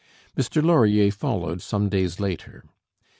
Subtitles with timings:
[0.35, 2.63] Mr Laurier followed some days later.